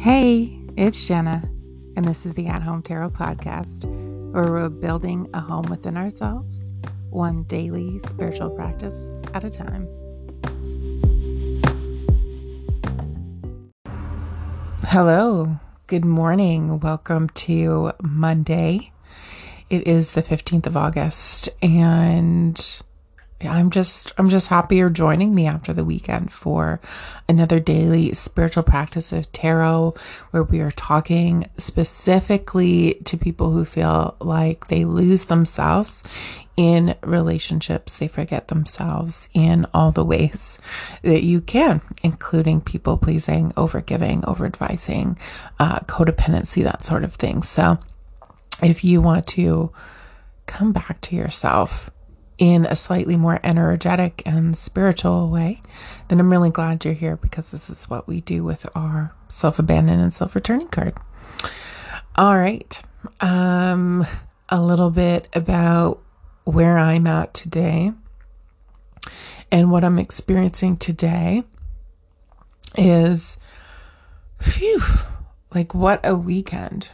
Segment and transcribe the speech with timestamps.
[0.00, 1.46] Hey, it's Jenna,
[1.94, 3.84] and this is the At Home Tarot Podcast,
[4.32, 6.72] where we're building a home within ourselves,
[7.10, 9.86] one daily spiritual practice at a time.
[14.84, 16.80] Hello, good morning.
[16.80, 18.92] Welcome to Monday.
[19.68, 22.80] It is the 15th of August, and
[23.42, 26.80] I'm just I'm just happy you're joining me after the weekend for
[27.28, 29.94] another daily spiritual practice of tarot
[30.30, 36.02] where we are talking specifically to people who feel like they lose themselves
[36.56, 37.96] in relationships.
[37.96, 40.58] They forget themselves in all the ways
[41.02, 45.18] that you can, including people pleasing, overgiving, over advising,
[45.58, 47.42] uh, codependency, that sort of thing.
[47.42, 47.78] So
[48.62, 49.72] if you want to
[50.44, 51.90] come back to yourself
[52.40, 55.62] in a slightly more energetic and spiritual way,
[56.08, 59.58] then I'm really glad you're here because this is what we do with our self
[59.58, 60.94] abandon and self returning card.
[62.16, 62.82] All right.
[63.20, 64.06] Um,
[64.48, 66.02] a little bit about
[66.44, 67.92] where I'm at today
[69.52, 71.44] and what I'm experiencing today
[72.76, 73.36] is
[74.40, 74.80] phew,
[75.54, 76.88] like what a weekend.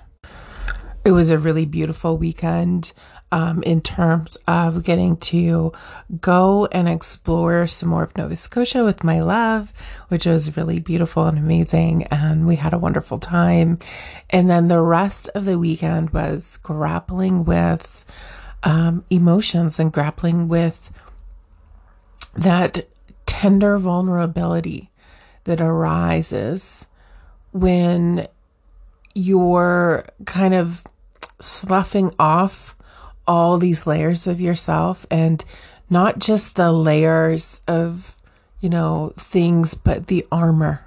[1.04, 2.92] It was a really beautiful weekend
[3.32, 5.72] um, in terms of getting to
[6.20, 9.72] go and explore some more of Nova Scotia with my love,
[10.08, 12.04] which was really beautiful and amazing.
[12.04, 13.78] And we had a wonderful time.
[14.30, 18.04] And then the rest of the weekend was grappling with
[18.62, 20.90] um, emotions and grappling with
[22.34, 22.86] that
[23.26, 24.90] tender vulnerability
[25.44, 26.86] that arises
[27.52, 28.26] when
[29.14, 30.84] you're kind of
[31.40, 32.75] sloughing off
[33.26, 35.44] all these layers of yourself and
[35.88, 38.16] not just the layers of,
[38.60, 40.86] you know, things, but the armor.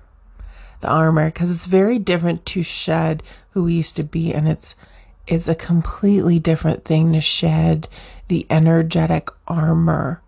[0.82, 4.76] The armor, because it's very different to shed who we used to be, and it's
[5.27, 7.88] it's a completely different thing to shed
[8.30, 10.21] the energetic armor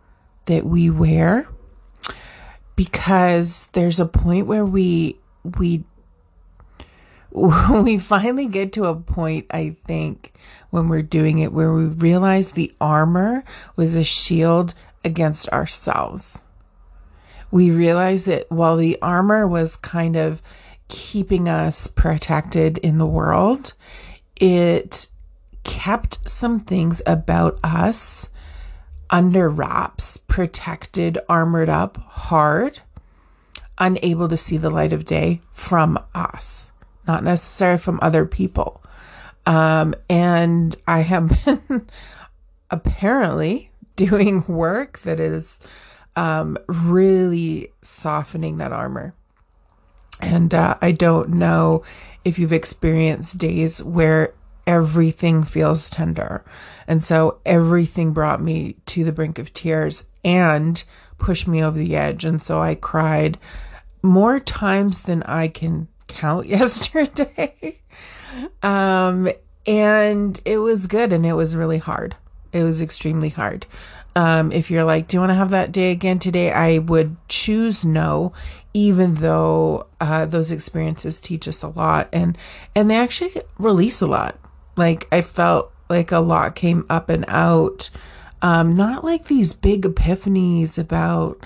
[0.46, 1.48] that we wear
[2.76, 5.84] because there's a point where we we
[7.32, 10.34] we finally get to a point, I think,
[10.72, 13.44] when we're doing it where we realize the armor
[13.76, 14.74] was a shield
[15.06, 16.44] against ourselves.
[17.52, 20.42] We realize that while the armor was kind of
[20.88, 23.74] keeping us protected in the world,
[24.38, 25.08] it
[25.64, 28.30] kept some things about us
[29.10, 32.80] under wraps, protected, armored up, hard,
[33.78, 36.72] unable to see the light of day from us
[37.08, 38.81] not necessarily from other people.
[39.46, 41.88] Um, and I have been
[42.70, 45.60] apparently doing work that is
[46.16, 49.14] um, really softening that armor.
[50.22, 51.84] And uh, I don't know
[52.24, 54.34] if you've experienced days where
[54.68, 56.46] everything feels tender.
[56.88, 60.84] And so everything brought me to the brink of tears and
[61.18, 62.26] pushed me over the edge.
[62.26, 63.40] And so I cried
[64.04, 67.81] more times than I can count yesterday.
[68.64, 69.30] Um,
[69.66, 72.16] and it was good and it was really hard.
[72.52, 73.66] It was extremely hard.
[74.16, 76.52] Um, if you're like, do you want to have that day again today?
[76.52, 78.34] I would choose no,
[78.74, 82.38] even though uh, those experiences teach us a lot and
[82.76, 84.38] and they actually release a lot.
[84.76, 87.90] Like I felt like a lot came up and out.
[88.42, 91.46] Um, not like these big epiphanies about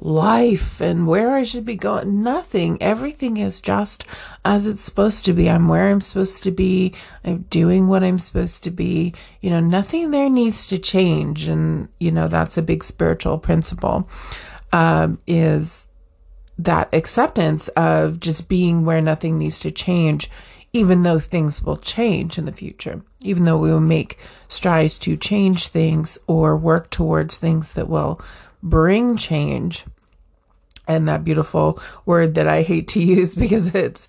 [0.00, 2.22] life and where I should be going.
[2.22, 2.80] Nothing.
[2.80, 4.04] Everything is just
[4.44, 5.48] as it's supposed to be.
[5.48, 6.94] I'm where I'm supposed to be.
[7.22, 9.14] I'm doing what I'm supposed to be.
[9.40, 11.48] You know, nothing there needs to change.
[11.48, 14.08] And, you know, that's a big spiritual principle,
[14.72, 15.88] um, is
[16.58, 20.30] that acceptance of just being where nothing needs to change,
[20.72, 24.18] even though things will change in the future, even though we will make
[24.48, 28.20] strides to change things or work towards things that will
[28.62, 29.84] bring change
[30.86, 34.08] and that beautiful word that I hate to use because it's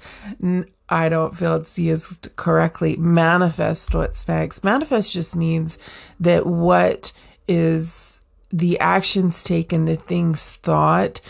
[0.89, 2.97] I don't feel it's used correctly.
[2.97, 4.63] Manifest what's next.
[4.63, 5.77] Manifest just means
[6.19, 7.13] that what
[7.47, 8.19] is
[8.51, 11.21] the actions taken, the things thought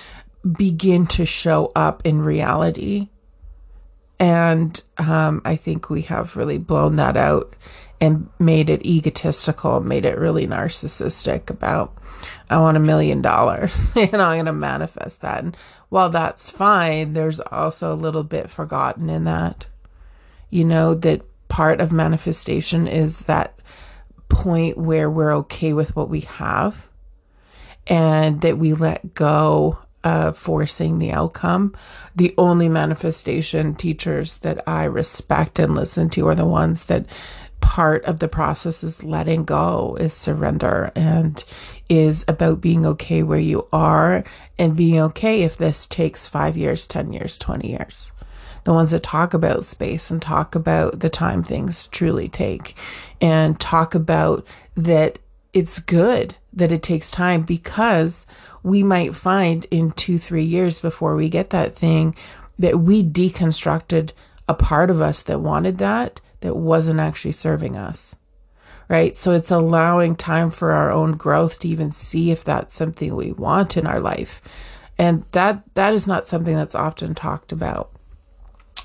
[0.57, 3.09] begin to show up in reality.
[4.19, 7.55] And um, I think we have really blown that out
[7.99, 11.95] and made it egotistical, made it really narcissistic about
[12.51, 15.43] I want a million dollars and I'm going to manifest that.
[15.43, 15.57] And
[15.89, 19.65] while that's fine, there's also a little bit forgotten in that.
[20.49, 23.57] You know, that part of manifestation is that
[24.27, 26.89] point where we're okay with what we have
[27.87, 31.75] and that we let go of forcing the outcome.
[32.15, 37.05] The only manifestation teachers that I respect and listen to are the ones that
[37.61, 41.43] part of the process is letting go, is surrender, and
[41.87, 44.23] is about being okay where you are
[44.59, 48.11] and being okay if this takes five years, 10 years, 20 years.
[48.63, 52.77] The ones that talk about space and talk about the time things truly take
[53.19, 55.19] and talk about that
[55.53, 58.25] it's good that it takes time because
[58.63, 62.15] we might find in two, three years before we get that thing
[62.59, 64.11] that we deconstructed
[64.47, 68.15] a part of us that wanted that, that wasn't actually serving us.
[68.87, 69.17] Right.
[69.17, 73.31] So it's allowing time for our own growth to even see if that's something we
[73.31, 74.41] want in our life.
[74.97, 77.91] And that, that is not something that's often talked about.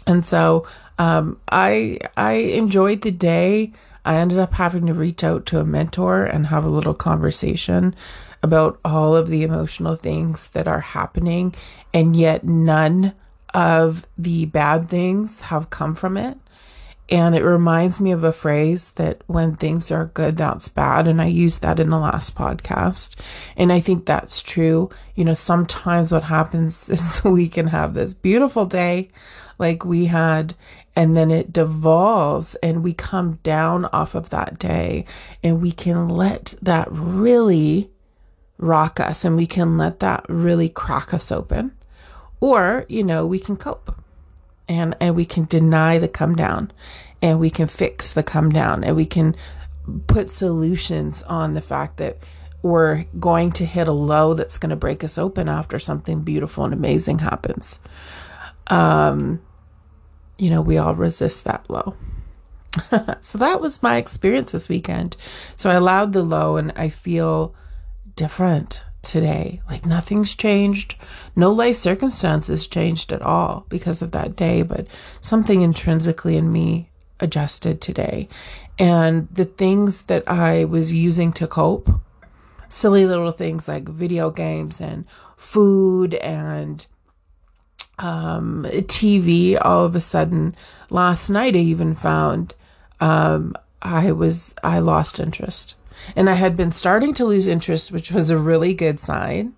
[0.06, 0.66] And so,
[0.98, 3.72] um, I, I enjoyed the day.
[4.04, 7.94] I ended up having to reach out to a mentor and have a little conversation
[8.42, 11.54] about all of the emotional things that are happening,
[11.92, 13.12] and yet none
[13.52, 16.38] of the bad things have come from it.
[17.08, 21.06] And it reminds me of a phrase that when things are good, that's bad.
[21.06, 23.14] And I used that in the last podcast.
[23.56, 24.90] And I think that's true.
[25.14, 29.10] You know, sometimes what happens is we can have this beautiful day
[29.58, 30.54] like we had,
[30.94, 35.04] and then it devolves and we come down off of that day
[35.42, 37.90] and we can let that really
[38.58, 41.72] rock us and we can let that really crack us open.
[42.40, 43.94] Or, you know, we can cope
[44.68, 46.72] and, and we can deny the come down
[47.22, 49.36] and we can fix the come down and we can
[50.06, 52.18] put solutions on the fact that
[52.62, 56.64] we're going to hit a low that's going to break us open after something beautiful
[56.64, 57.78] and amazing happens.
[58.66, 59.40] Um,
[60.38, 61.94] you know, we all resist that low.
[63.20, 65.16] so that was my experience this weekend.
[65.54, 67.54] So I allowed the low and I feel
[68.16, 69.62] different today.
[69.70, 70.96] Like nothing's changed.
[71.34, 74.86] No life circumstances changed at all because of that day, but
[75.20, 78.28] something intrinsically in me adjusted today.
[78.78, 81.88] And the things that I was using to cope,
[82.68, 85.06] silly little things like video games and
[85.36, 86.84] food and
[87.98, 90.54] um, TV, all of a sudden,
[90.90, 92.54] last night I even found
[93.00, 95.75] um, I was, I lost interest.
[96.14, 99.54] And I had been starting to lose interest, which was a really good sign.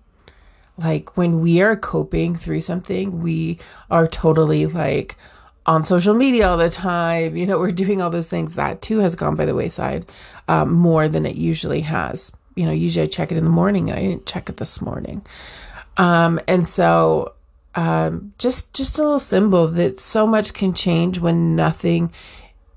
[0.77, 3.59] Like when we are coping through something, we
[3.91, 5.17] are totally like
[5.65, 7.35] on social media all the time.
[7.37, 8.55] You know, we're doing all those things.
[8.55, 10.05] That too has gone by the wayside
[10.47, 12.31] um, more than it usually has.
[12.55, 13.91] You know, usually I check it in the morning.
[13.91, 15.25] I didn't check it this morning.
[15.97, 17.33] Um, and so
[17.75, 22.11] um, just just a little symbol that so much can change when nothing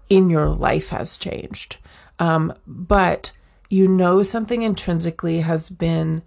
[0.09, 1.76] in your life has changed.
[2.19, 3.32] Um, but
[3.72, 6.20] you know something intrinsically has been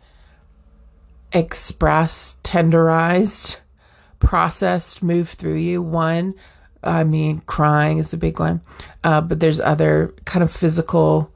[1.32, 3.58] expressed, tenderized,
[4.18, 5.80] processed, moved through you.
[5.80, 6.34] One,
[6.84, 8.62] I mean, crying is a big one,
[9.04, 11.32] uh, but there's other kind of physical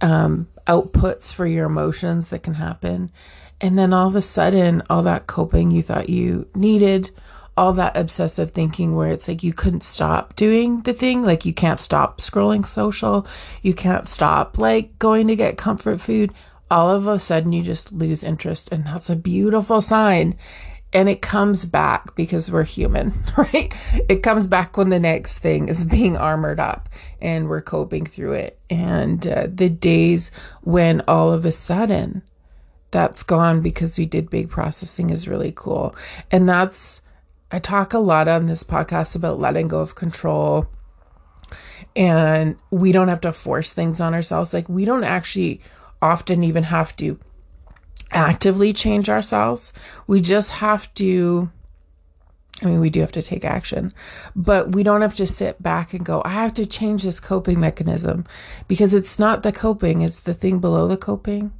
[0.00, 3.12] um, outputs for your emotions that can happen.
[3.60, 7.10] And then all of a sudden, all that coping you thought you needed
[7.56, 11.22] all that obsessive thinking where it's like you couldn't stop doing the thing.
[11.22, 13.26] Like you can't stop scrolling social.
[13.60, 16.32] You can't stop like going to get comfort food.
[16.70, 18.72] All of a sudden you just lose interest.
[18.72, 20.36] And that's a beautiful sign.
[20.94, 23.72] And it comes back because we're human, right?
[24.08, 26.88] It comes back when the next thing is being armored up
[27.20, 28.58] and we're coping through it.
[28.70, 30.30] And uh, the days
[30.62, 32.22] when all of a sudden
[32.92, 35.94] that's gone because we did big processing is really cool.
[36.30, 37.01] And that's
[37.52, 40.66] I talk a lot on this podcast about letting go of control.
[41.94, 44.54] And we don't have to force things on ourselves.
[44.54, 45.60] Like, we don't actually
[46.00, 47.18] often even have to
[48.10, 49.72] actively change ourselves.
[50.06, 51.50] We just have to.
[52.62, 53.92] I mean, we do have to take action,
[54.36, 57.58] but we don't have to sit back and go, I have to change this coping
[57.58, 58.24] mechanism
[58.68, 61.52] because it's not the coping, it's the thing below the coping.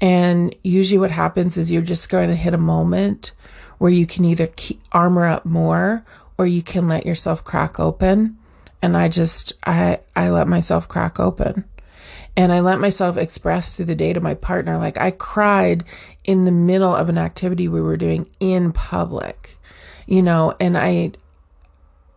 [0.00, 3.32] And usually what happens is you're just going to hit a moment
[3.80, 6.04] where you can either keep, armor up more
[6.36, 8.36] or you can let yourself crack open.
[8.82, 11.64] And I just, I, I let myself crack open.
[12.36, 14.76] And I let myself express through the day to my partner.
[14.76, 15.82] Like I cried
[16.24, 19.56] in the middle of an activity we were doing in public,
[20.06, 21.12] you know, and I,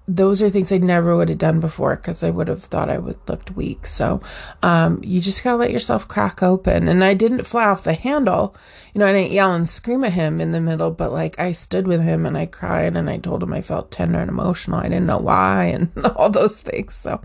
[0.08, 2.98] those are things I never would have done before because I would have thought I
[2.98, 3.88] would looked weak.
[3.88, 4.22] So,
[4.62, 6.90] um, you just gotta let yourself crack open.
[6.90, 8.56] And I didn't fly off the handle,
[8.94, 9.08] you know.
[9.08, 12.02] I didn't yell and scream at him in the middle, but like I stood with
[12.02, 14.80] him and I cried and I told him I felt tender and emotional.
[14.80, 16.96] I didn't know why and all those things.
[16.96, 17.22] So,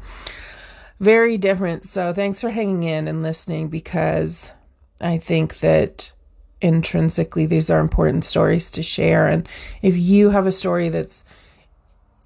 [1.00, 1.84] very different.
[1.84, 4.52] So, thanks for hanging in and listening because
[5.00, 6.12] I think that
[6.60, 9.26] intrinsically these are important stories to share.
[9.26, 9.48] And
[9.82, 11.24] if you have a story that's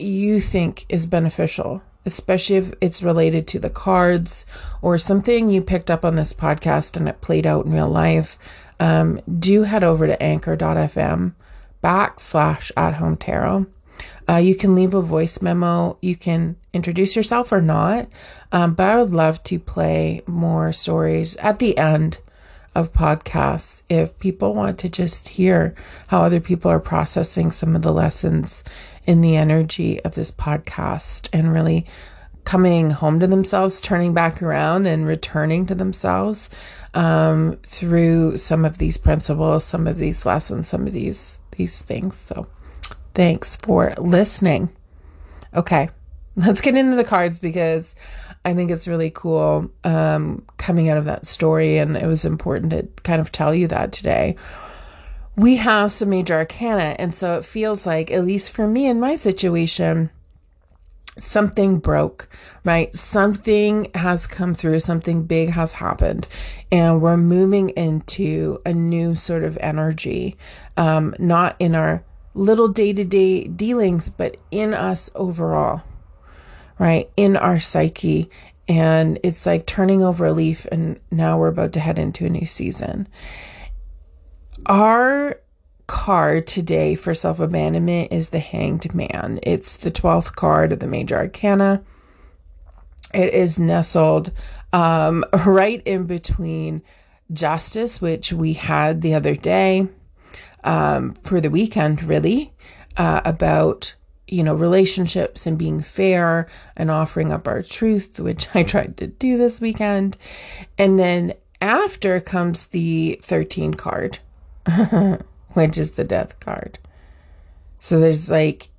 [0.02, 4.44] you think is beneficial, especially if it's related to the cards
[4.80, 8.38] or something you picked up on this podcast and it played out in real life,
[8.80, 11.34] um, do head over to anchor.fm
[11.82, 13.66] backslash at home tarot.
[14.28, 15.96] Uh, you can leave a voice memo.
[16.00, 18.08] You can introduce yourself or not.
[18.50, 22.18] Um, but I would love to play more stories at the end
[22.74, 25.74] of podcasts if people want to just hear
[26.06, 28.64] how other people are processing some of the lessons
[29.04, 31.86] in the energy of this podcast and really
[32.44, 36.50] coming home to themselves, turning back around and returning to themselves
[36.94, 42.16] um, through some of these principles, some of these lessons, some of these these things.
[42.16, 42.46] So,
[43.14, 44.70] thanks for listening.
[45.54, 45.90] Okay,
[46.36, 47.94] let's get into the cards because
[48.44, 52.70] I think it's really cool um, coming out of that story, and it was important
[52.72, 54.36] to kind of tell you that today.
[55.34, 59.00] We have some major arcana, and so it feels like, at least for me in
[59.00, 60.10] my situation,
[61.16, 62.28] something broke,
[62.64, 62.94] right?
[62.94, 66.28] Something has come through, something big has happened,
[66.70, 70.36] and we're moving into a new sort of energy,
[70.76, 75.82] um, not in our little day to day dealings, but in us overall
[76.82, 77.10] right?
[77.16, 78.28] In our psyche.
[78.66, 82.30] And it's like turning over a leaf, and now we're about to head into a
[82.30, 83.08] new season.
[84.66, 85.40] Our
[85.88, 89.40] card today for self abandonment is the Hanged Man.
[89.42, 91.82] It's the 12th card of the Major Arcana.
[93.12, 94.30] It is nestled
[94.72, 96.82] um, right in between
[97.32, 99.88] Justice, which we had the other day
[100.62, 102.52] um, for the weekend, really,
[102.96, 103.94] uh, about
[104.28, 109.08] you know, relationships and being fair and offering up our truth, which I tried to
[109.08, 110.16] do this weekend.
[110.78, 114.20] And then after comes the 13 card,
[115.54, 116.78] which is the death card.
[117.78, 118.70] So there's like,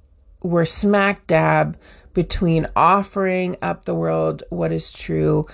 [0.42, 1.78] we're smack dab
[2.14, 5.46] between offering up the world what is true,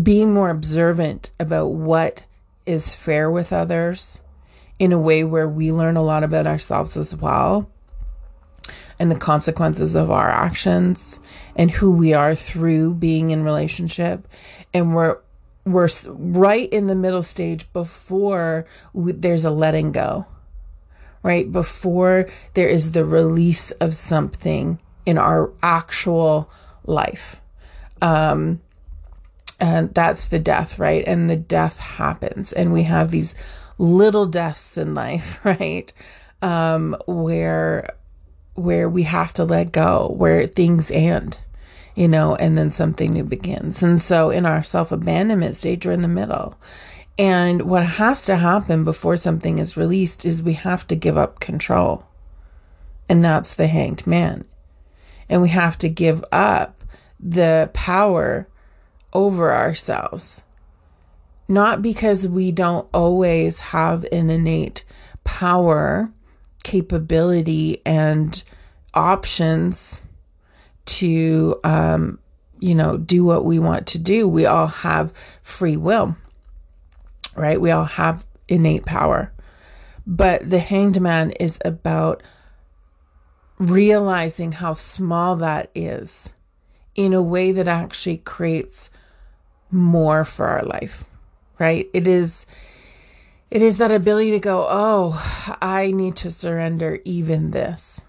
[0.00, 2.24] being more observant about what
[2.66, 4.20] is fair with others
[4.78, 7.70] in a way where we learn a lot about ourselves as well
[8.98, 11.18] and the consequences of our actions
[11.54, 14.26] and who we are through being in relationship
[14.74, 15.18] and we're
[15.66, 20.24] we're right in the middle stage before there's a letting go
[21.26, 21.50] right?
[21.50, 26.48] Before there is the release of something in our actual
[26.84, 27.40] life.
[28.00, 28.60] Um
[29.58, 31.02] and that's the death right?
[31.04, 32.52] And the death happens.
[32.52, 33.34] And we have these
[33.76, 35.92] little deaths in life right?
[36.42, 37.90] Um where
[38.54, 41.38] where we have to let go, where things end,
[41.96, 43.82] you know, and then something new begins.
[43.82, 46.56] And so in our self abandonment stage, we're in the middle.
[47.18, 51.40] And what has to happen before something is released is we have to give up
[51.40, 52.04] control.
[53.08, 54.44] And that's the hanged man.
[55.28, 56.84] And we have to give up
[57.18, 58.46] the power
[59.14, 60.42] over ourselves.
[61.48, 64.84] Not because we don't always have an innate
[65.24, 66.12] power
[66.62, 68.42] capability and
[68.92, 70.02] options
[70.86, 72.18] to um,
[72.58, 74.28] you know do what we want to do.
[74.28, 75.12] We all have
[75.42, 76.16] free will
[77.34, 77.60] right?
[77.60, 79.30] We all have innate power.
[80.06, 82.22] But the hanged man is about
[83.58, 86.30] realizing how small that is
[86.94, 88.88] in a way that actually creates
[89.70, 91.04] more for our life
[91.58, 91.88] right?
[91.92, 92.46] It is
[93.50, 98.04] it is that ability to go, oh, I need to surrender even this.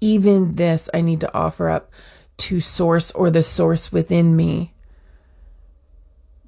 [0.00, 1.90] Even this, I need to offer up
[2.38, 4.72] to source or the source within me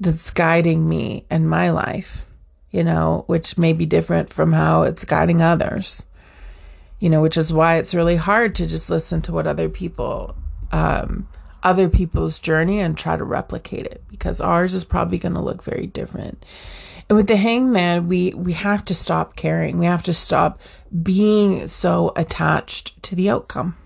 [0.01, 2.27] that's guiding me and my life,
[2.71, 6.05] you know, which may be different from how it's guiding others,
[6.99, 10.35] you know, which is why it's really hard to just listen to what other people,
[10.73, 11.29] um,
[11.63, 15.63] other people's journey and try to replicate it because ours is probably going to look
[15.63, 16.45] very different.
[17.13, 19.77] With the hangman, we we have to stop caring.
[19.79, 20.61] We have to stop
[21.03, 23.77] being so attached to the outcome.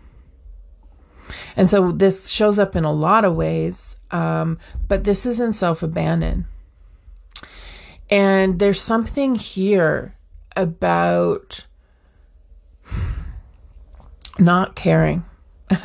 [1.56, 5.82] And so this shows up in a lot of ways, um, but this isn't self
[5.82, 6.46] abandon.
[8.08, 10.14] And there's something here
[10.54, 11.66] about
[14.38, 15.24] not caring.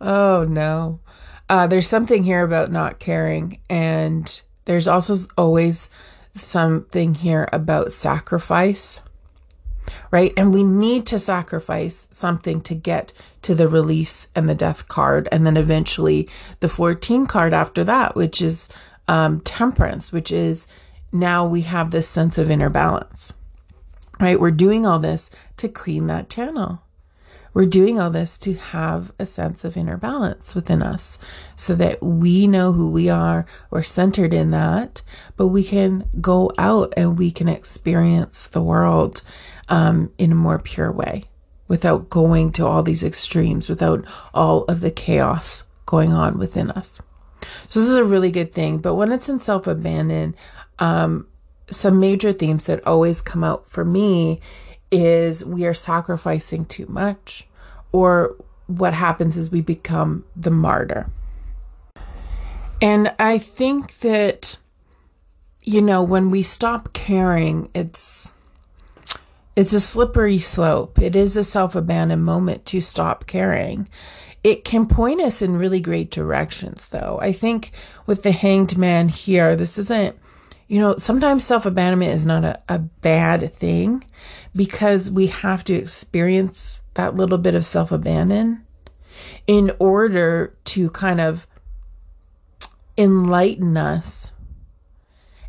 [0.00, 1.00] oh no.
[1.48, 5.88] Uh, there's something here about not caring and there's also always
[6.34, 9.02] something here about sacrifice,
[10.10, 10.34] right?
[10.36, 15.26] And we need to sacrifice something to get to the release and the death card,
[15.32, 16.28] and then eventually
[16.60, 18.68] the 14 card after that, which is
[19.08, 20.66] um, temperance, which is
[21.10, 23.32] now we have this sense of inner balance,
[24.20, 24.38] right?
[24.38, 26.82] We're doing all this to clean that channel.
[27.58, 31.18] We're doing all this to have a sense of inner balance within us
[31.56, 35.02] so that we know who we are, we're centered in that,
[35.36, 39.22] but we can go out and we can experience the world
[39.68, 41.24] um, in a more pure way
[41.66, 47.00] without going to all these extremes, without all of the chaos going on within us.
[47.68, 48.78] So, this is a really good thing.
[48.78, 50.36] But when it's in self abandon,
[50.78, 51.26] um,
[51.72, 54.40] some major themes that always come out for me
[54.90, 57.47] is we are sacrificing too much,
[57.92, 61.10] or what happens is we become the martyr.
[62.80, 64.56] And I think that,
[65.62, 68.30] you know, when we stop caring, it's
[69.56, 71.00] it's a slippery slope.
[71.00, 73.88] It is a self abandoned moment to stop caring.
[74.44, 77.18] It can point us in really great directions, though.
[77.20, 77.72] I think
[78.06, 80.16] with the hanged man here, this isn't,
[80.68, 84.04] you know, sometimes self abandonment is not a, a bad thing
[84.54, 88.66] because we have to experience that little bit of self abandon
[89.46, 91.46] in order to kind of
[92.98, 94.32] enlighten us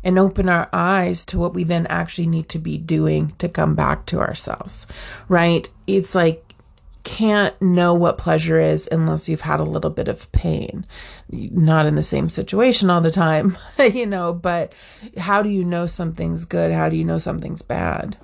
[0.04, 3.74] and open our eyes to what we then actually need to be doing to come
[3.74, 4.86] back to ourselves,
[5.28, 5.68] right?
[5.88, 6.54] It's like,
[7.02, 10.86] can't know what pleasure is unless you've had a little bit of pain.
[11.30, 13.58] Not in the same situation all the time,
[13.92, 14.72] you know, but
[15.16, 16.70] how do you know something's good?
[16.70, 18.16] How do you know something's bad?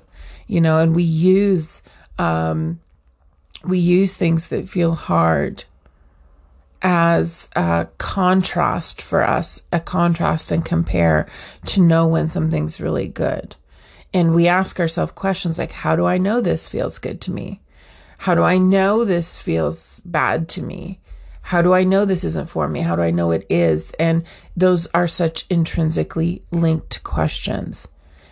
[0.46, 1.82] You know, and we use,
[2.18, 2.78] um,
[3.66, 5.64] we use things that feel hard
[6.82, 11.26] as a contrast for us, a contrast and compare
[11.66, 13.56] to know when something's really good.
[14.14, 17.60] And we ask ourselves questions like, how do I know this feels good to me?
[18.18, 21.00] How do I know this feels bad to me?
[21.42, 22.80] How do I know this isn't for me?
[22.80, 23.92] How do I know it is?
[23.98, 24.24] And
[24.56, 27.88] those are such intrinsically linked questions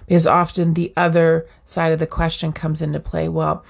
[0.07, 3.29] because often the other side of the question comes into play.
[3.29, 3.65] Well,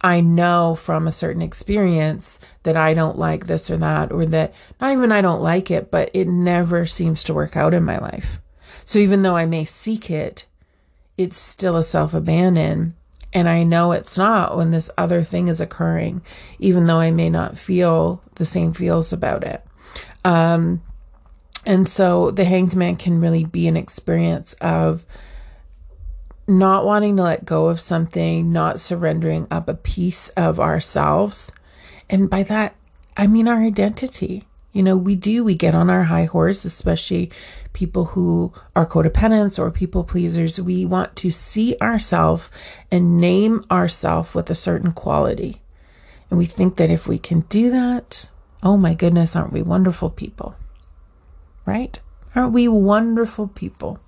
[0.00, 4.54] I know from a certain experience that I don't like this or that, or that
[4.80, 7.98] not even I don't like it, but it never seems to work out in my
[7.98, 8.40] life.
[8.86, 10.46] So even though I may seek it,
[11.18, 12.94] it's still a self abandon.
[13.32, 16.22] And I know it's not when this other thing is occurring,
[16.58, 19.64] even though I may not feel the same feels about it.
[20.24, 20.82] Um,
[21.64, 25.04] and so the hanged man can really be an experience of
[26.58, 31.52] not wanting to let go of something, not surrendering up a piece of ourselves.
[32.08, 32.74] And by that,
[33.16, 34.46] I mean our identity.
[34.72, 37.30] You know, we do, we get on our high horse, especially
[37.72, 40.60] people who are codependents or people pleasers.
[40.60, 42.50] We want to see ourselves
[42.90, 45.60] and name ourselves with a certain quality.
[46.30, 48.28] And we think that if we can do that,
[48.62, 50.56] oh my goodness, aren't we wonderful people?
[51.66, 51.98] Right?
[52.34, 53.98] Aren't we wonderful people?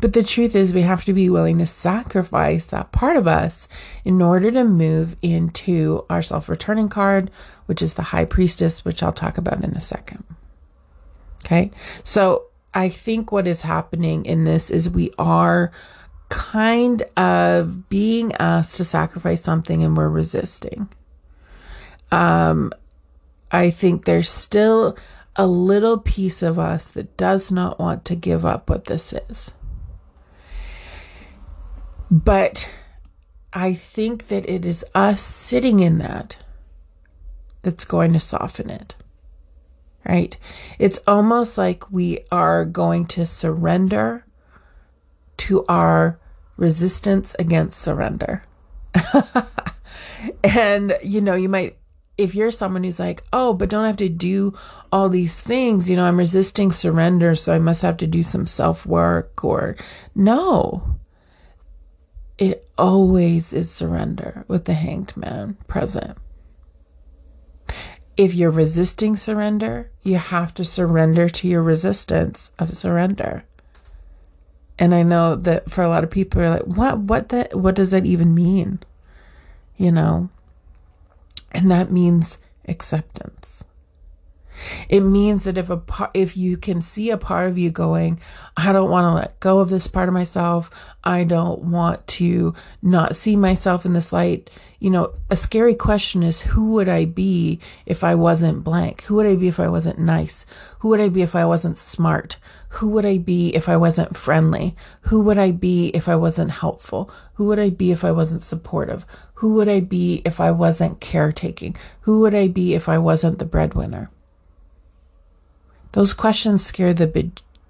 [0.00, 3.68] But the truth is, we have to be willing to sacrifice that part of us
[4.04, 7.30] in order to move into our self returning card,
[7.66, 10.24] which is the high priestess, which I'll talk about in a second.
[11.44, 11.70] Okay.
[12.02, 15.72] So I think what is happening in this is we are
[16.28, 20.88] kind of being asked to sacrifice something and we're resisting.
[22.12, 22.72] Um,
[23.50, 24.96] I think there's still
[25.36, 29.52] a little piece of us that does not want to give up what this is.
[32.10, 32.68] But
[33.52, 36.36] I think that it is us sitting in that
[37.62, 38.94] that's going to soften it.
[40.08, 40.36] Right?
[40.78, 44.24] It's almost like we are going to surrender
[45.38, 46.18] to our
[46.56, 48.44] resistance against surrender.
[50.44, 51.76] and, you know, you might
[52.20, 54.52] if you're someone who's like, oh, but don't have to do
[54.92, 58.44] all these things, you know, I'm resisting surrender, so I must have to do some
[58.44, 59.76] self work, or
[60.14, 60.96] no.
[62.36, 66.18] It always is surrender with the hanged man present.
[68.16, 73.44] If you're resisting surrender, you have to surrender to your resistance of surrender.
[74.78, 77.74] And I know that for a lot of people are like, what what that what
[77.74, 78.80] does that even mean?
[79.76, 80.28] You know?
[81.52, 83.64] And that means acceptance.
[84.88, 88.20] It means that if a part, if you can see a part of you going,
[88.56, 90.70] I don't want to let go of this part of myself.
[91.02, 94.50] I don't want to not see myself in this light.
[94.78, 99.02] You know, a scary question is who would I be if I wasn't blank?
[99.04, 100.44] Who would I be if I wasn't nice?
[100.80, 102.36] Who would I be if I wasn't smart?
[102.74, 104.76] Who would I be if I wasn't friendly?
[105.02, 107.10] Who would I be if I wasn't helpful?
[107.34, 109.04] Who would I be if I wasn't supportive?
[109.34, 111.76] Who would I be if I wasn't caretaking?
[112.02, 114.10] Who would I be if I wasn't the breadwinner?
[115.92, 117.06] Those questions scare the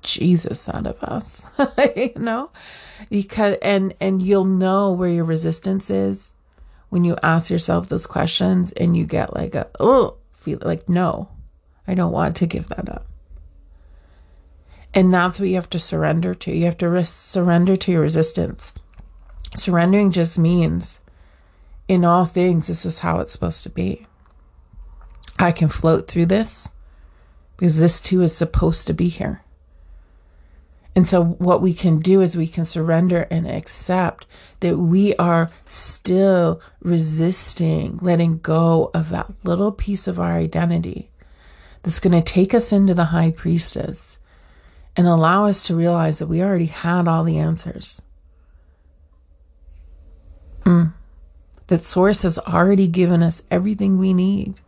[0.02, 1.50] Jesus out of us,
[1.96, 2.50] you know,
[3.08, 6.32] because, and, and you'll know where your resistance is
[6.90, 11.30] when you ask yourself those questions and you get like a, oh, feel like, no,
[11.86, 13.06] I don't want to give that up.
[14.92, 16.52] And that's what you have to surrender to.
[16.52, 18.72] You have to surrender to your resistance.
[19.54, 21.00] Surrendering just means
[21.88, 24.06] in all things, this is how it's supposed to be.
[25.38, 26.72] I can float through this
[27.56, 29.42] because this too is supposed to be here.
[30.94, 34.26] And so, what we can do is we can surrender and accept
[34.60, 41.10] that we are still resisting letting go of that little piece of our identity
[41.82, 44.18] that's going to take us into the high priestess
[45.00, 48.02] and allow us to realize that we already had all the answers.
[50.64, 50.92] Mm.
[51.68, 54.60] That Source has already given us everything we need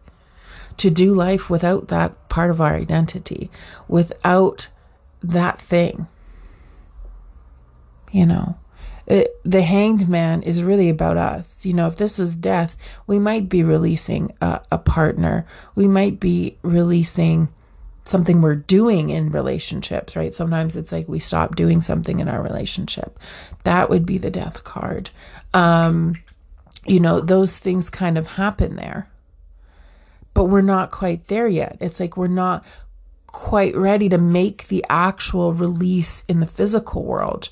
[0.79, 3.51] to do life without that part of our identity,
[3.88, 4.68] without
[5.23, 6.07] that thing.
[8.11, 8.57] You know,
[9.07, 11.66] it, the hanged man is really about us.
[11.66, 16.21] You know, if this was death, we might be releasing a, a partner, we might
[16.21, 17.51] be releasing
[18.05, 20.35] something we're doing in relationships, right?
[20.35, 23.19] Sometimes it's like we stop doing something in our relationship.
[23.65, 25.11] That would be the death card.
[25.55, 26.17] Um,
[26.87, 29.09] you know, those things kind of happen there
[30.35, 31.77] but we're not quite there yet.
[31.81, 32.65] It's like we're not
[33.27, 37.51] quite ready to make the actual release in the physical world.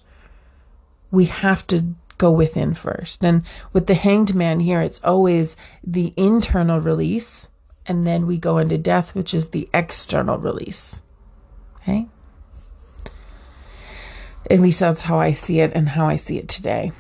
[1.11, 3.25] We have to go within first.
[3.25, 7.49] And with the hanged man here, it's always the internal release,
[7.91, 11.03] and then we go into death, which is the external release.
[11.81, 12.07] Okay?
[14.49, 16.93] At least that's how I see it and how I see it today.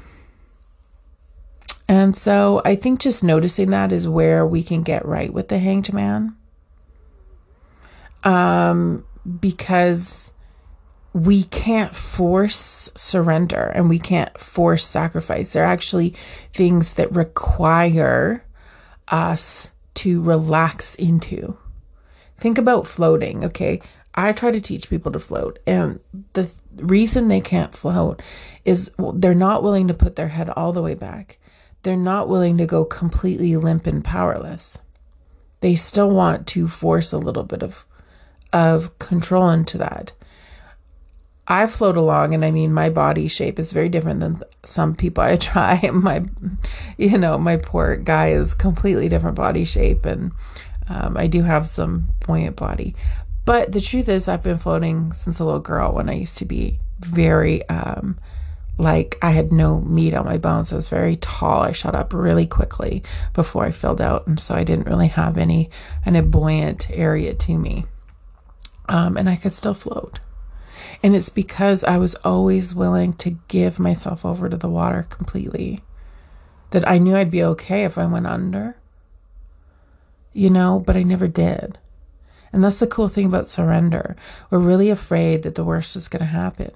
[1.86, 5.60] And so I think just noticing that is where we can get right with the
[5.60, 6.36] hanged man.
[8.24, 9.04] Um,
[9.38, 10.32] because
[11.12, 15.52] we can't force surrender and we can't force sacrifice.
[15.52, 16.16] There are actually
[16.52, 18.44] things that require
[19.06, 21.56] us to relax into.
[22.36, 23.80] Think about floating, okay?
[24.14, 26.00] I try to teach people to float, and
[26.32, 28.22] the reason they can't float
[28.64, 31.38] is they're not willing to put their head all the way back
[31.82, 34.78] they're not willing to go completely limp and powerless.
[35.60, 37.86] They still want to force a little bit of
[38.52, 40.12] of control into that.
[41.50, 45.24] I float along and I mean my body shape is very different than some people
[45.24, 45.90] I try.
[45.92, 46.22] My
[46.96, 50.30] you know, my poor guy is completely different body shape and
[50.88, 52.94] um, I do have some buoyant body.
[53.44, 56.44] But the truth is I've been floating since a little girl when I used to
[56.44, 58.16] be very um,
[58.78, 60.72] like I had no meat on my bones.
[60.72, 61.62] I was very tall.
[61.62, 63.02] I shot up really quickly
[63.34, 65.68] before I filled out, and so I didn't really have any
[66.06, 67.86] any buoyant area to me.
[68.88, 70.20] Um, and I could still float.
[71.02, 75.82] And it's because I was always willing to give myself over to the water completely.
[76.70, 78.76] That I knew I'd be okay if I went under.
[80.32, 81.78] You know, but I never did.
[82.52, 84.16] And that's the cool thing about surrender.
[84.50, 86.72] We're really afraid that the worst is going to happen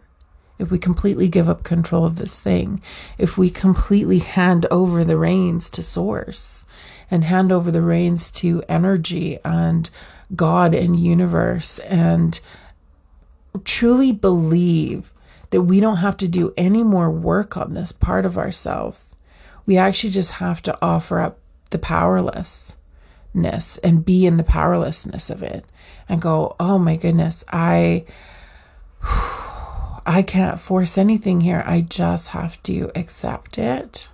[0.59, 2.81] if we completely give up control of this thing,
[3.19, 6.65] if we completely hand over the reins to source
[7.11, 9.91] and hand over the reins to energy and
[10.35, 12.41] God and universe and
[13.63, 15.13] truly believe
[15.51, 19.15] that we don't have to do any more work on this part of ourselves.
[19.67, 21.39] We actually just have to offer up
[21.71, 22.77] the powerlessness
[23.83, 25.65] and be in the powerlessness of it
[26.09, 28.05] and go, oh my goodness, I.
[30.07, 31.63] I can't force anything here.
[31.67, 34.11] I just have to accept it.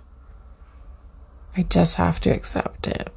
[1.57, 3.11] I just have to accept it.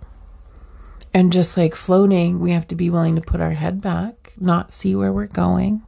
[1.12, 4.72] And just like floating, we have to be willing to put our head back, not
[4.72, 5.82] see where we're going.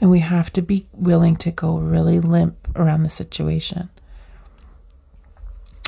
[0.00, 3.88] And we have to be willing to go really limp around the situation.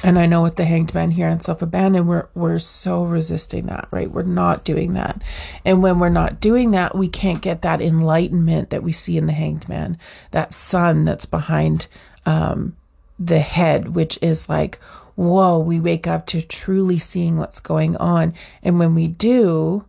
[0.04, 3.66] And I know with the hanged man here and self abandon, we're we're so resisting
[3.66, 4.10] that, right?
[4.10, 5.22] We're not doing that.
[5.64, 9.26] And when we're not doing that, we can't get that enlightenment that we see in
[9.26, 9.98] the hanged man,
[10.30, 11.88] that sun that's behind
[12.26, 12.76] um,
[13.18, 14.76] the head, which is like,
[15.16, 18.34] whoa, we wake up to truly seeing what's going on.
[18.62, 19.84] And when we do,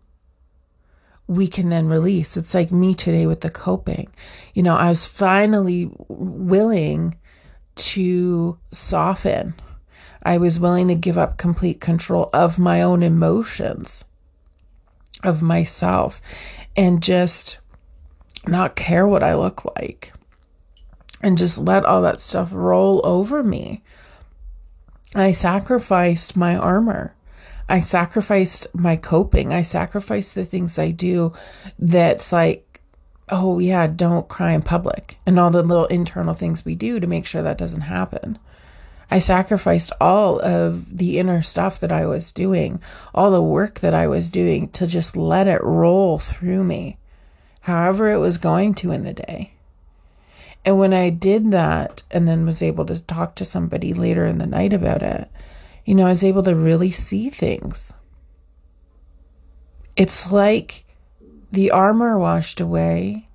[1.29, 2.35] we can then release.
[2.35, 4.09] It's like me today with the coping.
[4.53, 7.15] You know, I was finally willing
[7.75, 9.53] to soften
[10.21, 14.03] I was willing to give up complete control of my own emotions,
[15.23, 16.21] of myself,
[16.75, 17.59] and just
[18.45, 20.13] not care what I look like
[21.21, 23.81] and just let all that stuff roll over me.
[25.15, 27.15] I sacrificed my armor.
[27.69, 29.53] I sacrificed my coping.
[29.53, 31.33] I sacrificed the things I do
[31.77, 32.65] that's like
[33.31, 37.07] oh, yeah, don't cry in public and all the little internal things we do to
[37.07, 38.39] make sure that doesn't happen.
[39.11, 42.81] I sacrificed all of the inner stuff that I was doing,
[43.13, 46.97] all the work that I was doing to just let it roll through me,
[47.61, 49.53] however it was going to in the day.
[50.63, 54.37] And when I did that and then was able to talk to somebody later in
[54.37, 55.29] the night about it,
[55.89, 57.91] you know, I was able to really see things.
[59.95, 60.85] It's like
[61.51, 63.27] the armor washed away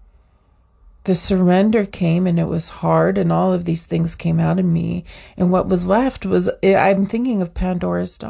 [1.02, 4.64] the surrender came and it was hard and all of these things came out of
[4.64, 5.04] me.
[5.36, 8.20] And what was left was eh, i'm thinking of pandora's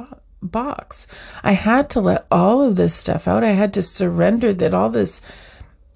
[0.40, 1.06] box.
[1.42, 3.44] I had to let all of this stuff out.
[3.44, 5.20] I had to surrender that all this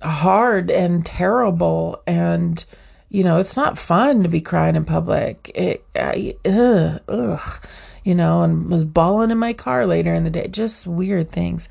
[0.02, 2.62] hard and terrible and
[3.08, 5.50] you know it's not fun to be crying in public.
[5.54, 7.66] It I, ugh, ugh
[8.08, 11.68] you know and was bawling in my car later in the day just weird things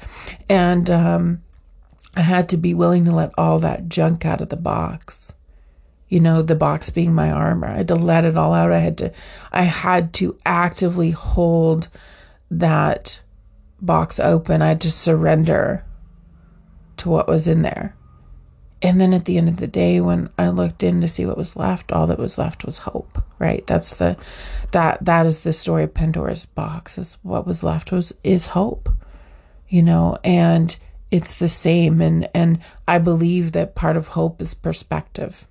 [0.48, 1.42] and um
[2.18, 5.36] I had to be willing to let all that junk out of the box.
[6.10, 7.68] You know, the box being my armor.
[7.68, 8.72] I had to let it all out.
[8.72, 9.14] I had to
[9.52, 11.90] I had to actively hold
[12.50, 13.22] that
[13.80, 14.64] box open.
[14.64, 15.86] I had to surrender
[16.98, 17.96] to what was in there.
[18.82, 21.38] And then at the end of the day when I looked in to see what
[21.38, 23.66] was left, all that was left was hope, right?
[23.66, 24.18] That's the
[24.72, 26.98] that that is the story of Pandora's box.
[26.98, 28.90] Is what was left was is hope.
[29.68, 30.76] You know, and
[31.12, 35.48] it's the same and and I believe that part of hope is perspective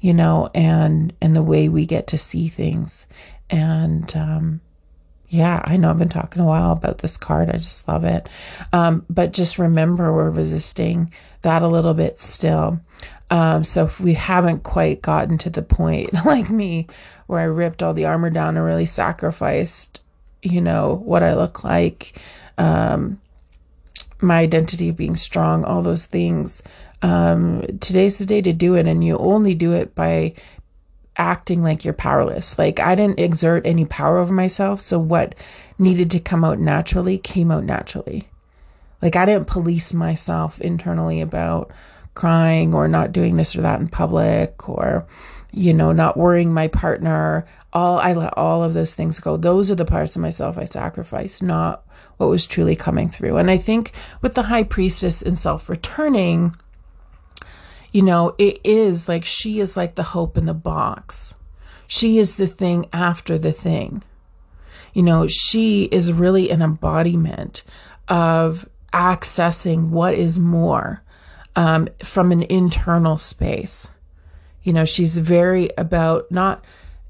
[0.00, 3.06] you know and and the way we get to see things
[3.50, 4.60] and um
[5.28, 8.28] yeah I know I've been talking a while about this card I just love it
[8.72, 11.12] um but just remember we're resisting
[11.42, 12.80] that a little bit still
[13.30, 16.86] um so if we haven't quite gotten to the point like me
[17.26, 20.00] where I ripped all the armor down and really sacrificed
[20.42, 22.20] you know what I look like
[22.58, 23.20] um
[24.20, 26.62] my identity being strong, all those things.
[27.02, 30.34] Um, today's the day to do it, and you only do it by
[31.18, 32.58] acting like you're powerless.
[32.58, 35.34] Like I didn't exert any power over myself, so what
[35.78, 38.28] needed to come out naturally came out naturally.
[39.02, 41.70] Like I didn't police myself internally about
[42.14, 45.06] crying or not doing this or that in public or
[45.52, 49.70] you know not worrying my partner all i let all of those things go those
[49.70, 51.84] are the parts of myself i sacrificed not
[52.16, 56.56] what was truly coming through and i think with the high priestess and self returning
[57.96, 61.34] you know it is like she is like the hope in the box
[61.86, 64.02] she is the thing after the thing
[64.92, 67.62] you know she is really an embodiment
[68.08, 71.02] of accessing what is more
[71.54, 73.88] um, from an internal space.
[74.62, 76.64] You know, she's very about not,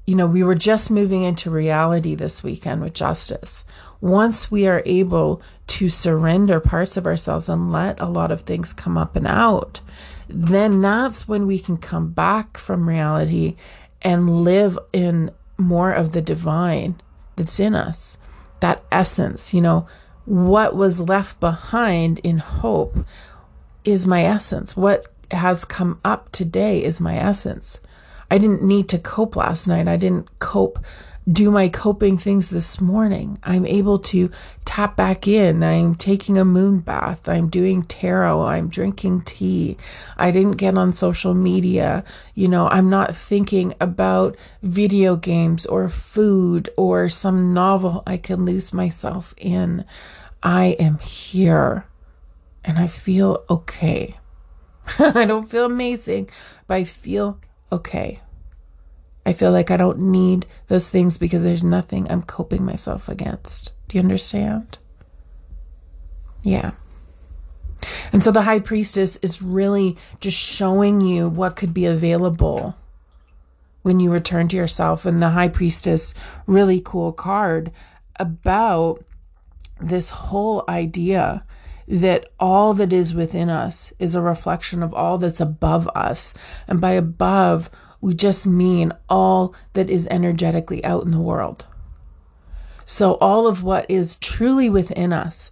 [0.05, 3.65] you know, we were just moving into reality this weekend with justice.
[3.99, 8.73] Once we are able to surrender parts of ourselves and let a lot of things
[8.73, 9.81] come up and out,
[10.29, 13.55] then that's when we can come back from reality
[14.01, 16.95] and live in more of the divine
[17.35, 18.17] that's in us,
[18.59, 19.87] that essence, you know,
[20.25, 22.97] what was left behind in hope
[23.85, 24.75] is my essence.
[24.75, 27.79] What has come up today is my essence.
[28.29, 29.87] I didn't need to cope last night.
[29.87, 30.79] I didn't cope,
[31.31, 33.37] do my coping things this morning.
[33.43, 34.31] I'm able to
[34.63, 35.61] tap back in.
[35.61, 37.27] I'm taking a moon bath.
[37.27, 38.43] I'm doing tarot.
[38.43, 39.77] I'm drinking tea.
[40.15, 42.05] I didn't get on social media.
[42.33, 48.45] You know, I'm not thinking about video games or food or some novel I can
[48.45, 49.83] lose myself in.
[50.41, 51.87] I am here
[52.63, 54.17] and I feel okay.
[54.99, 56.29] I don't feel amazing,
[56.67, 58.21] but I feel okay.
[59.27, 63.73] I feel like I don't need those things because there's nothing I'm coping myself against.
[63.89, 64.77] Do you understand?
[66.43, 66.71] Yeah.
[68.13, 72.77] And so the high priestess is really just showing you what could be available
[73.81, 75.05] when you return to yourself.
[75.05, 76.13] And the high priestess,
[76.45, 77.73] really cool card
[78.15, 79.03] about
[79.81, 81.45] this whole idea
[81.85, 86.33] that all that is within us is a reflection of all that's above us.
[86.65, 87.69] And by above,
[88.01, 91.65] we just mean all that is energetically out in the world.
[92.85, 95.51] So, all of what is truly within us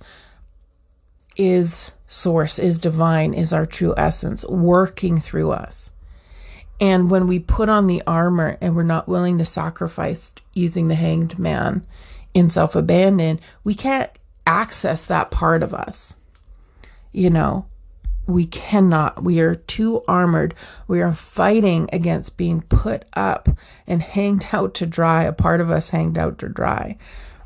[1.35, 5.91] is source, is divine, is our true essence working through us.
[6.79, 10.95] And when we put on the armor and we're not willing to sacrifice using the
[10.95, 11.85] hanged man
[12.33, 14.11] in self abandon, we can't
[14.47, 16.15] access that part of us
[17.15, 17.65] you know,
[18.27, 19.23] we cannot.
[19.23, 20.55] We are too armored.
[20.87, 23.49] We are fighting against being put up
[23.85, 25.23] and hanged out to dry.
[25.23, 26.97] A part of us hanged out to dry,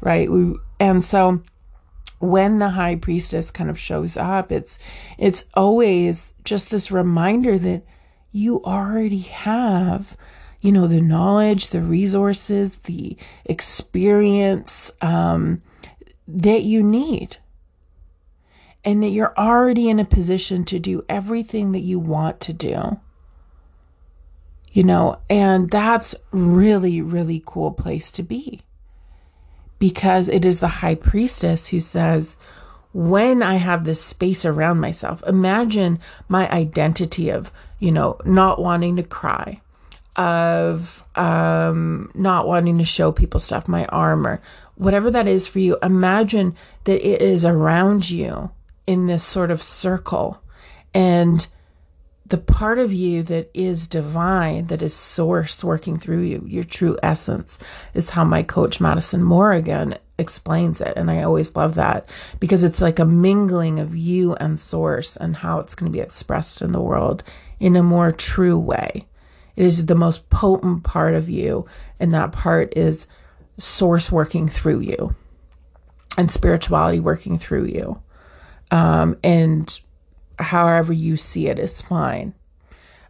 [0.01, 0.31] right?
[0.31, 1.41] We, and so
[2.19, 4.77] when the high priestess kind of shows up, it's
[5.17, 7.83] it's always just this reminder that
[8.31, 10.15] you already have,
[10.61, 15.59] you know, the knowledge, the resources, the experience um,
[16.27, 17.37] that you need.
[18.85, 22.99] And that you're already in a position to do everything that you want to do.
[24.71, 28.61] You know, and that's really, really cool place to be
[29.79, 32.35] because it is the high priestess who says,
[32.93, 38.95] when I have this space around myself, imagine my identity of, you know, not wanting
[38.97, 39.61] to cry,
[40.15, 44.41] of um, not wanting to show people stuff, my armor,
[44.75, 45.77] whatever that is for you.
[45.81, 48.51] Imagine that it is around you
[48.89, 50.41] in this sort of circle.
[50.95, 51.45] And
[52.25, 56.97] the part of you that is divine, that is source working through you, your true
[57.03, 57.59] essence,
[57.93, 60.93] is how my coach Madison Morrigan explains it.
[60.95, 65.35] And I always love that because it's like a mingling of you and source and
[65.35, 67.23] how it's going to be expressed in the world
[67.59, 69.05] in a more true way.
[69.55, 71.67] It is the most potent part of you,
[71.99, 73.05] and that part is
[73.55, 75.15] source working through you
[76.17, 78.01] and spirituality working through you.
[78.71, 79.79] Um, and
[80.37, 82.33] however you see it is fine.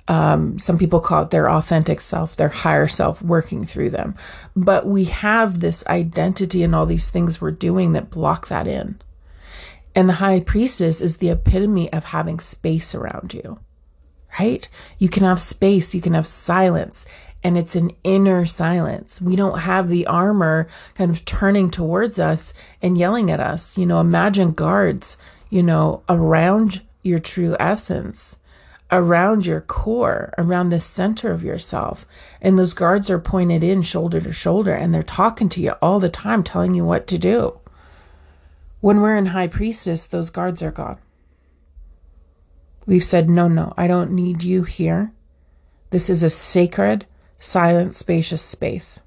[0.08, 4.16] Um, some people call it their authentic self, their higher self working through them.
[4.56, 9.00] But we have this identity and all these things we're doing that block that in.
[9.94, 13.60] And the high priestess is the epitome of having space around you,
[14.40, 14.68] right?
[14.98, 17.06] You can have space, you can have silence,
[17.44, 19.22] and it's an inner silence.
[19.22, 23.78] We don't have the armor kind of turning towards us and yelling at us.
[23.78, 25.18] You know, imagine guards,
[25.50, 28.38] you know, around your true essence
[28.92, 32.06] around your core, around the center of yourself.
[32.42, 36.00] And those guards are pointed in shoulder to shoulder and they're talking to you all
[36.00, 37.60] the time, telling you what to do.
[38.82, 40.98] When we're in High Priestess, those guards are gone.
[42.86, 45.12] We've said, no, no, I don't need you here.
[45.92, 47.06] This is a sacred,
[47.40, 49.02] silent, spacious space.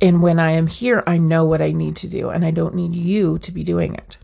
[0.00, 2.74] And when I am here, I know what I need to do, and I don't
[2.74, 4.16] need you to be doing it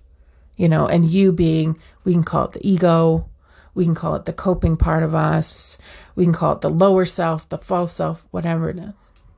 [0.57, 3.29] you know, and you being, we can call it the ego,
[3.75, 5.77] we can call it the coping part of us,
[6.15, 8.95] we can call it the lower self, the false self, whatever it is,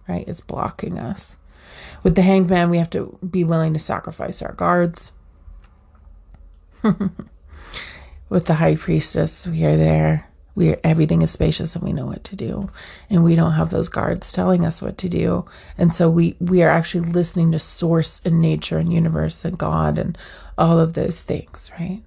[0.09, 0.27] right?
[0.29, 1.37] It's blocking us.
[2.03, 5.13] With the hanged man, we have to be willing to sacrifice our guards.
[8.29, 12.25] With the high priestess, we are there we everything is spacious and we know what
[12.25, 12.69] to do.
[13.09, 15.45] And we don't have those guards telling us what to do.
[15.79, 19.99] And so we we are actually listening to source and nature and universe and god
[19.99, 20.19] and
[20.57, 22.03] all of those things right?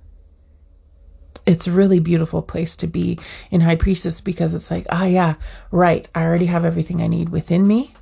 [1.45, 3.17] It's a really beautiful place to be
[3.49, 5.35] in high priestess because it's like ah yeah
[5.71, 6.07] right.
[6.13, 7.93] I already have everything i need within me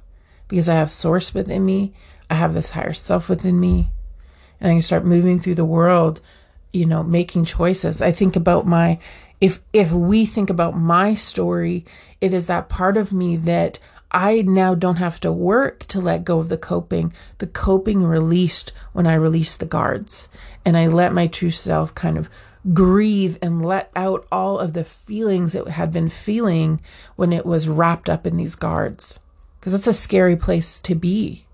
[0.48, 1.94] because i have source within me.
[2.30, 3.90] I have this higher self within me.
[4.60, 6.22] And i can start moving through the world
[6.72, 8.02] you know making choices.
[8.02, 9.00] I think about my
[9.42, 11.86] if if we think about my story,
[12.22, 13.80] it is that part of me that
[14.12, 17.14] I now don't have to work to let go of the coping.
[17.38, 20.30] The coping released when I released the guards
[20.66, 22.30] and I let my true self kind of
[22.74, 26.82] grieve and let out all of the feelings it had been feeling
[27.16, 29.20] when it was wrapped up in these guards.
[29.60, 31.46] Because it's a scary place to be.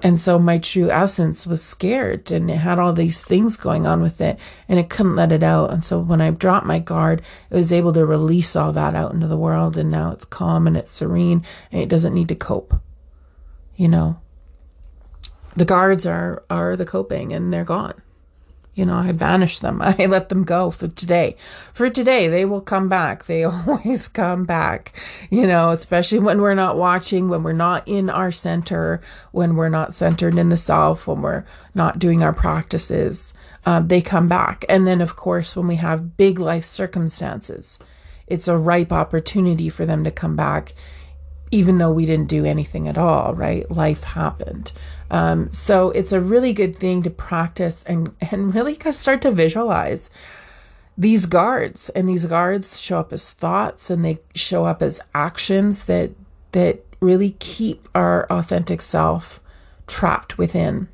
[0.00, 4.00] And so my true essence was scared and it had all these things going on
[4.00, 5.72] with it and it couldn't let it out.
[5.72, 9.12] And so when I dropped my guard, it was able to release all that out
[9.12, 9.76] into the world.
[9.76, 12.80] And now it's calm and it's serene and it doesn't need to cope.
[13.74, 14.20] You know,
[15.56, 18.00] the guards are, are the coping and they're gone.
[18.78, 19.82] You know, I banish them.
[19.82, 21.34] I let them go for today.
[21.74, 23.24] For today, they will come back.
[23.24, 24.92] They always come back,
[25.30, 29.00] you know, especially when we're not watching, when we're not in our center,
[29.32, 33.34] when we're not centered in the self, when we're not doing our practices.
[33.66, 34.64] Um, they come back.
[34.68, 37.80] And then, of course, when we have big life circumstances,
[38.28, 40.72] it's a ripe opportunity for them to come back,
[41.50, 43.68] even though we didn't do anything at all, right?
[43.72, 44.70] Life happened.
[45.10, 50.10] Um, so it's a really good thing to practice and, and really start to visualize
[50.96, 51.88] these guards.
[51.90, 56.10] And these guards show up as thoughts and they show up as actions that,
[56.52, 59.40] that really keep our authentic self
[59.86, 60.88] trapped within.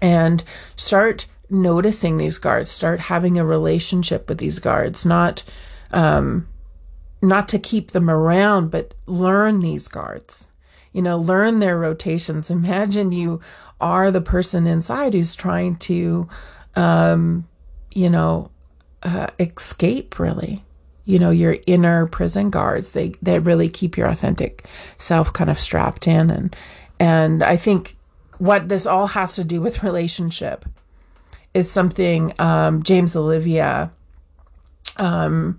[0.00, 0.42] And
[0.76, 5.44] start noticing these guards, start having a relationship with these guards, not,
[5.90, 6.48] um,
[7.20, 10.48] not to keep them around, but learn these guards
[10.92, 12.50] you know, learn their rotations.
[12.50, 13.40] Imagine you
[13.80, 16.28] are the person inside who's trying to,
[16.76, 17.46] um,
[17.92, 18.50] you know,
[19.02, 20.64] uh, escape really.
[21.04, 24.66] You know, your inner prison guards, they, they really keep your authentic
[24.96, 26.30] self kind of strapped in.
[26.30, 26.54] And,
[27.00, 27.96] and I think
[28.38, 30.64] what this all has to do with relationship
[31.52, 33.92] is something um, James Olivia,
[34.98, 35.58] um,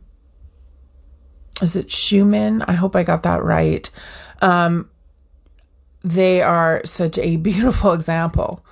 [1.62, 2.62] is it Schumann?
[2.64, 3.90] I hope I got that right.
[4.42, 4.90] Um,
[6.04, 8.64] they are such a beautiful example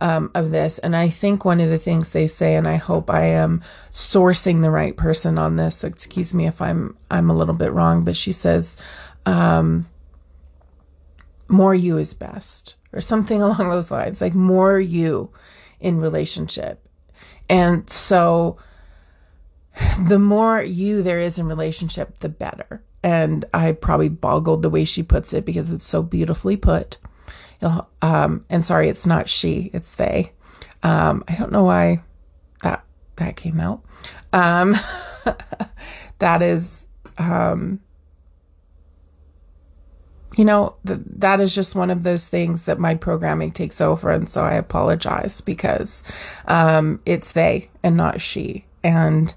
[0.00, 0.78] um, of this.
[0.78, 3.62] And I think one of the things they say, and I hope I am
[3.92, 5.84] sourcing the right person on this.
[5.84, 8.76] Excuse me if I'm I'm a little bit wrong, but she says,
[9.24, 9.86] um,
[11.48, 14.20] "More you is best," or something along those lines.
[14.20, 15.30] Like more you
[15.80, 16.86] in relationship,
[17.48, 18.58] and so
[20.08, 22.82] the more you there is in relationship, the better.
[23.06, 26.96] And I probably boggled the way she puts it because it's so beautifully put.
[28.02, 30.32] Um, and sorry, it's not she, it's they.
[30.82, 32.02] Um, I don't know why
[32.64, 32.84] that
[33.14, 33.84] that came out.
[34.32, 34.76] Um,
[36.18, 36.86] that is,
[37.16, 37.80] um,
[40.36, 44.10] you know, th- that is just one of those things that my programming takes over,
[44.10, 46.02] and so I apologize because
[46.46, 49.32] um, it's they and not she, and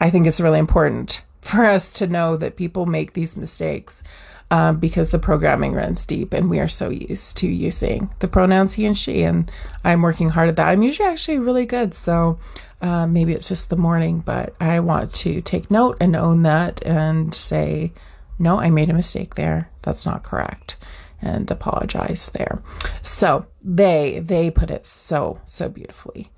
[0.00, 4.02] I think it's really important for us to know that people make these mistakes
[4.50, 8.74] um, because the programming runs deep and we are so used to using the pronouns
[8.74, 9.22] he and she.
[9.22, 9.50] And
[9.84, 10.68] I'm working hard at that.
[10.68, 11.94] I'm usually actually really good.
[11.94, 12.38] So
[12.80, 16.82] uh, maybe it's just the morning, but I want to take note and own that
[16.84, 17.92] and say,
[18.38, 19.70] no, I made a mistake there.
[19.82, 20.76] That's not correct.
[21.22, 22.62] And apologize there.
[23.02, 26.30] So they they put it so so beautifully,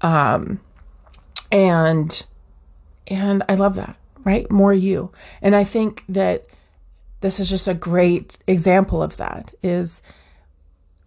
[0.00, 0.60] um,
[1.52, 2.26] and
[3.06, 3.99] and I love that.
[4.24, 5.12] Right, more you.
[5.40, 6.46] And I think that
[7.20, 10.02] this is just a great example of that is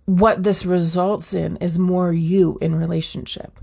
[0.06, 3.60] what this results in is more you in relationship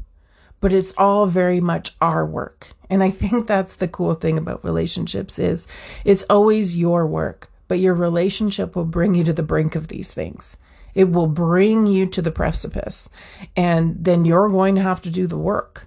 [0.61, 2.69] but it's all very much our work.
[2.89, 5.67] And i think that's the cool thing about relationships is
[6.05, 10.13] it's always your work but your relationship will bring you to the brink of these
[10.13, 10.57] things.
[10.93, 13.09] It will bring you to the precipice
[13.57, 15.87] and then you're going to have to do the work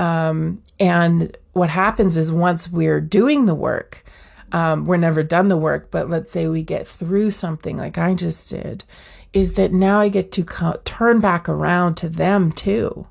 [0.00, 4.04] um, and what happens is once we're doing the work
[4.52, 8.14] um, we're never done the work, but let's say we get through something like I
[8.14, 8.84] just did,
[9.32, 13.06] is that now I get to co- turn back around to them too.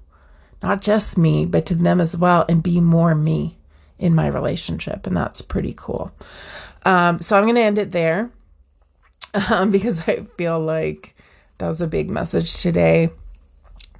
[0.62, 3.58] Not just me, but to them as well, and be more me
[3.98, 5.08] in my relationship.
[5.08, 6.12] And that's pretty cool.
[6.84, 8.30] Um, so I'm going to end it there
[9.50, 11.16] um, because I feel like
[11.58, 13.12] that was a big message today.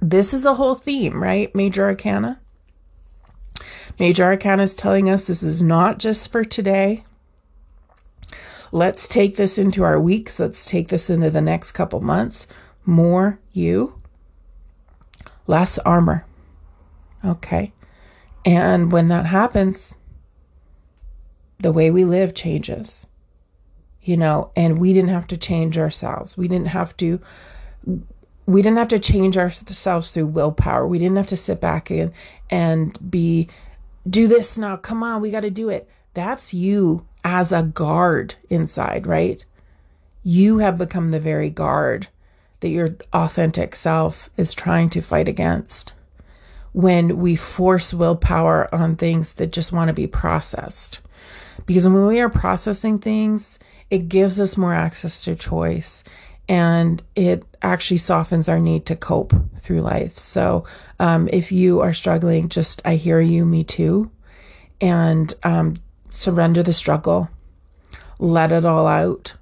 [0.02, 1.54] This is a whole theme, right?
[1.54, 2.38] Major Arcana.
[4.00, 7.04] Major Arcana is telling us this is not just for today.
[8.72, 10.40] Let's take this into our weeks.
[10.40, 12.46] Let's take this into the next couple months.
[12.86, 14.00] More you,
[15.46, 16.24] less armor.
[17.22, 17.74] Okay.
[18.46, 19.94] And when that happens,
[21.58, 23.06] the way we live changes,
[24.00, 26.38] you know, and we didn't have to change ourselves.
[26.38, 27.20] We didn't have to.
[28.46, 30.86] We didn't have to change ourselves through willpower.
[30.86, 32.12] We didn't have to sit back and
[32.48, 33.50] and be
[34.10, 34.76] do this now.
[34.76, 35.88] Come on, we got to do it.
[36.14, 39.44] That's you as a guard inside, right?
[40.22, 42.08] You have become the very guard
[42.60, 45.94] that your authentic self is trying to fight against
[46.72, 51.00] when we force willpower on things that just want to be processed.
[51.66, 53.58] Because when we are processing things,
[53.90, 56.04] it gives us more access to choice
[56.50, 60.18] and it actually softens our need to cope through life.
[60.18, 60.64] So,
[60.98, 64.10] um, if you are struggling, just I hear you, me too.
[64.80, 65.76] And um,
[66.10, 67.30] surrender the struggle,
[68.18, 69.34] let it all out.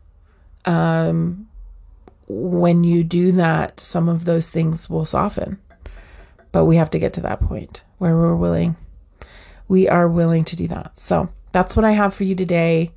[0.67, 1.49] Um,
[2.29, 5.59] when you do that, some of those things will soften.
[6.53, 8.77] But we have to get to that point where we're willing.
[9.67, 10.99] We are willing to do that.
[10.99, 12.93] So that's what I have for you today.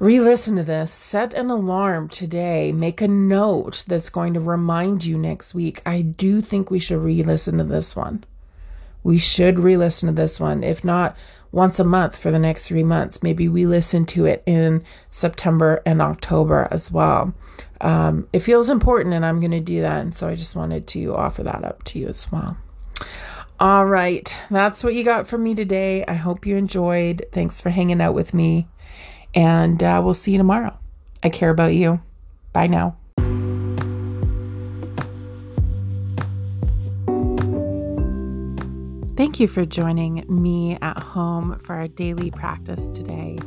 [0.00, 5.04] Re listen to this, set an alarm today, make a note that's going to remind
[5.04, 5.80] you next week.
[5.86, 8.24] I do think we should re listen to this one.
[9.04, 10.64] We should re listen to this one.
[10.64, 11.16] If not,
[11.52, 13.22] once a month for the next three months.
[13.22, 14.82] Maybe we listen to it in
[15.12, 17.32] September and October as well.
[17.80, 20.00] Um, it feels important, and I'm going to do that.
[20.00, 22.56] And so I just wanted to offer that up to you as well.
[23.60, 26.04] All right, that's what you got from me today.
[26.06, 27.24] I hope you enjoyed.
[27.30, 28.66] Thanks for hanging out with me,
[29.34, 30.76] and uh, we'll see you tomorrow.
[31.22, 32.00] I care about you.
[32.52, 32.96] Bye now.
[39.16, 43.38] Thank you for joining me at home for our daily practice today.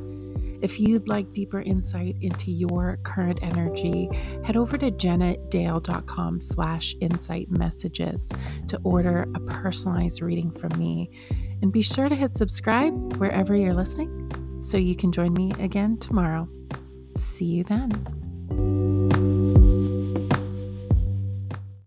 [0.62, 4.10] If you'd like deeper insight into your current energy,
[4.44, 8.32] head over to jennadayle.com slash insight messages
[8.70, 11.12] to order a personalized reading from me.
[11.62, 15.98] And be sure to hit subscribe wherever you're listening so you can join me again
[15.98, 16.48] tomorrow.
[17.16, 19.27] See you then.